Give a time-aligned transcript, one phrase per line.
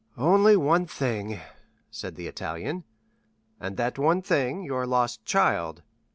[0.17, 1.39] "Only one thing,"
[1.91, 2.85] said the Italian.
[3.59, 5.83] "And that one thing, your lost child."